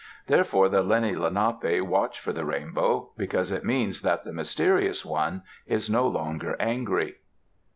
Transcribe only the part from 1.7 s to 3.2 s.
watch for the rainbow,